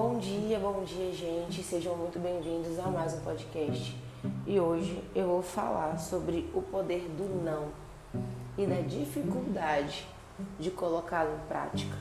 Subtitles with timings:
[0.00, 1.60] Bom dia, bom dia, gente.
[1.60, 4.00] Sejam muito bem-vindos a mais um podcast.
[4.46, 7.66] E hoje eu vou falar sobre o poder do não
[8.56, 10.06] e da dificuldade
[10.56, 11.96] de colocá-lo em prática.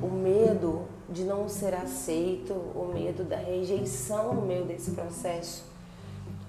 [0.00, 5.66] O medo de não ser aceito, o medo da rejeição no meio desse processo.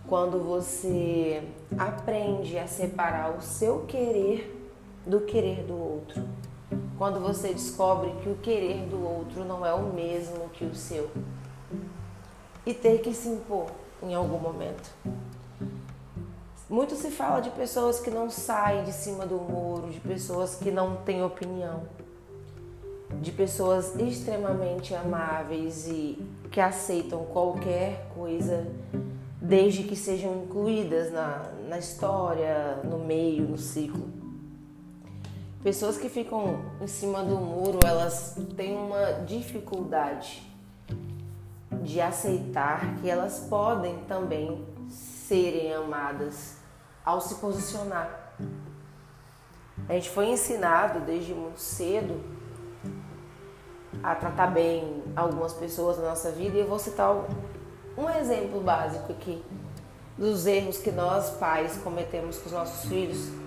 [0.08, 1.44] Quando você
[1.78, 4.58] aprende a separar o seu querer
[5.05, 6.24] do querer do outro
[6.98, 11.09] quando você descobre que o querer do outro não é o mesmo que o seu
[12.66, 13.68] e ter que se impor
[14.02, 14.90] em algum momento.
[16.70, 20.72] Muito se fala de pessoas que não saem de cima do muro, de pessoas que
[20.72, 21.84] não têm opinião,
[23.21, 26.18] de pessoas extremamente amáveis e
[26.49, 28.66] que aceitam qualquer coisa
[29.41, 34.23] desde que sejam incluídas na, na história, no meio, no ciclo.
[35.63, 40.46] Pessoas que ficam em cima do muro, elas têm uma dificuldade
[41.82, 46.57] de aceitar que elas podem também serem amadas
[47.05, 48.35] ao se posicionar.
[49.88, 52.21] A gente foi ensinado desde muito cedo
[54.04, 57.16] a tratar bem algumas pessoas na nossa vida e eu vou citar
[57.98, 59.41] um exemplo básico aqui
[60.18, 63.43] dos erros que nós pais cometemos com os nossos filhos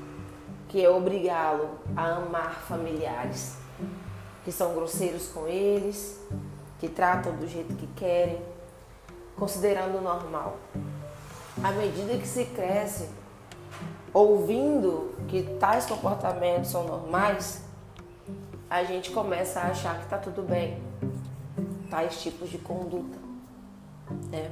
[0.77, 3.57] que é obrigá-lo a amar familiares
[4.45, 6.21] que são grosseiros com eles,
[6.79, 8.43] que tratam do jeito que querem,
[9.39, 10.59] considerando normal.
[11.65, 13.09] À medida que se cresce,
[14.13, 17.63] ouvindo que tais comportamentos são normais,
[18.69, 20.79] a gente começa a achar que está tudo bem,
[21.89, 23.17] tais tipos de conduta.
[24.31, 24.51] É.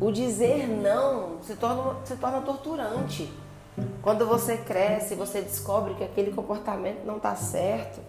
[0.00, 3.28] O dizer não se torna, se torna torturante
[4.02, 8.00] quando você cresce, você descobre que aquele comportamento não está certo,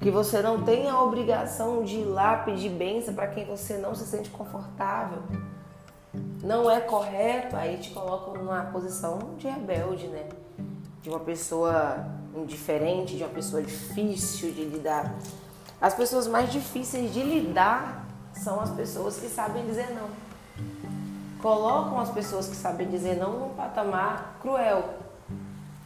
[0.00, 3.94] que você não tem a obrigação de ir lá pedir bênção para quem você não
[3.94, 5.22] se sente confortável,
[6.42, 10.28] não é correto, aí te colocam numa posição de rebelde, né?
[11.00, 12.04] De uma pessoa
[12.34, 15.14] indiferente, de uma pessoa difícil de lidar.
[15.80, 20.31] As pessoas mais difíceis de lidar são as pessoas que sabem dizer não
[21.42, 24.94] colocam as pessoas que sabem dizer não num patamar cruel,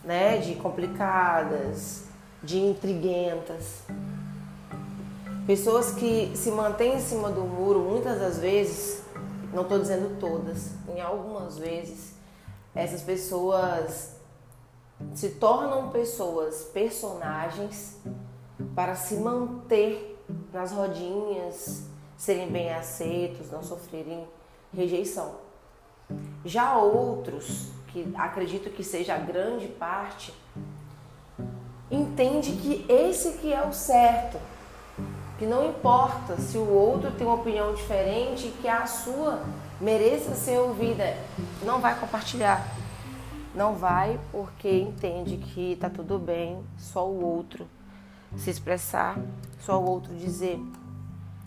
[0.04, 0.36] né?
[0.36, 2.04] De complicadas,
[2.42, 3.82] de intriguentas.
[5.46, 9.02] Pessoas que se mantêm em cima do muro, muitas das vezes,
[9.52, 12.14] não estou dizendo todas, em algumas vezes,
[12.74, 14.16] essas pessoas
[15.14, 17.96] se tornam pessoas, personagens,
[18.74, 21.84] para se manter nas rodinhas,
[22.16, 24.26] serem bem aceitos, não sofrerem
[24.74, 25.45] rejeição.
[26.44, 30.32] Já outros, que acredito que seja a grande parte,
[31.90, 34.38] entende que esse que é o certo,
[35.38, 39.42] que não importa se o outro tem uma opinião diferente, que a sua
[39.80, 41.16] mereça ser ouvida,
[41.62, 42.66] não vai compartilhar.
[43.54, 47.66] Não vai porque entende que tá tudo bem, só o outro
[48.36, 49.18] se expressar,
[49.60, 50.60] só o outro dizer.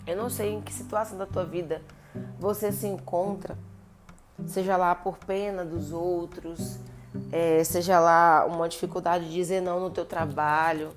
[0.06, 1.82] Eu não sei em que situação da tua vida
[2.38, 3.56] você se encontra,
[4.46, 6.78] seja lá por pena dos outros,
[7.32, 10.90] é, seja lá uma dificuldade de dizer não no teu trabalho,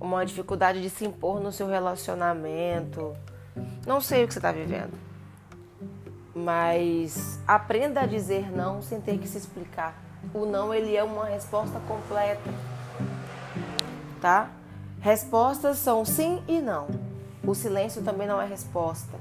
[0.00, 3.14] uma dificuldade de se impor no seu relacionamento.
[3.86, 4.92] Não sei o que você está vivendo,
[6.34, 10.00] mas aprenda a dizer não sem ter que se explicar.
[10.34, 12.50] O não ele é uma resposta completa,
[14.20, 14.50] tá?
[15.00, 16.88] Respostas são sim e não.
[17.46, 19.16] O silêncio também não é resposta.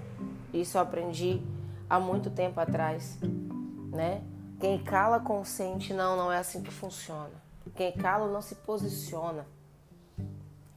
[0.53, 1.41] Isso eu aprendi
[1.89, 3.17] há muito tempo atrás,
[3.91, 4.21] né?
[4.59, 7.31] Quem cala consente, não, não é assim que funciona.
[7.75, 9.45] Quem cala não se posiciona.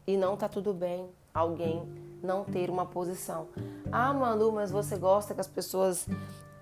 [0.07, 1.83] E não tá tudo bem alguém
[2.23, 3.49] não ter uma posição.
[3.91, 6.07] Ah, Manu, mas você gosta que as pessoas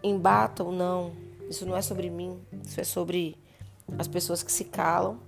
[0.03, 0.71] embatam?
[0.71, 1.13] Não.
[1.49, 2.41] Isso não é sobre mim.
[2.65, 3.37] Isso é sobre
[3.97, 5.19] as pessoas que se calam,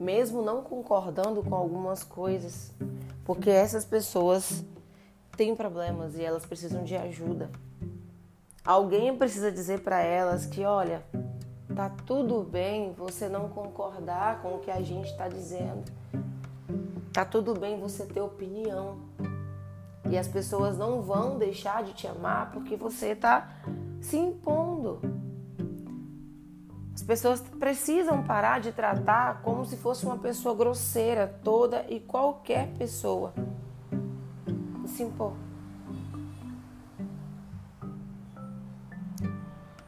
[0.00, 2.72] mesmo não concordando com algumas coisas,
[3.24, 4.64] porque essas pessoas
[5.36, 7.50] têm problemas e elas precisam de ajuda.
[8.64, 11.04] Alguém precisa dizer para elas que, olha,
[11.74, 15.84] tá tudo bem você não concordar com o que a gente está dizendo.
[17.12, 18.98] Tá tudo bem você ter opinião.
[20.10, 23.48] E as pessoas não vão deixar de te amar porque você está
[24.00, 25.00] se impondo.
[26.94, 32.68] As pessoas precisam parar de tratar como se fosse uma pessoa grosseira, toda e qualquer
[32.78, 33.34] pessoa
[34.96, 35.34] se impor.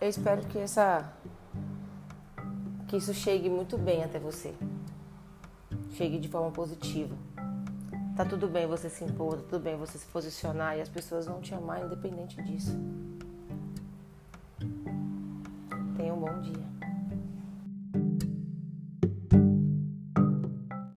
[0.01, 1.13] Eu espero que essa
[2.87, 4.55] que isso chegue muito bem até você.
[5.93, 7.17] Chegue de forma positiva,
[8.17, 11.27] Tá tudo bem você se impor, tá tudo bem você se posicionar e as pessoas
[11.27, 12.77] vão te amar independente disso.
[15.97, 16.78] Tenha um bom dia.